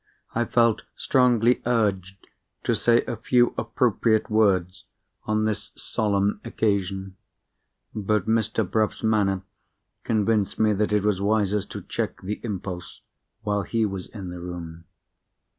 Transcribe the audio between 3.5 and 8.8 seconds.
appropriate words on this solemn occasion. But Mr.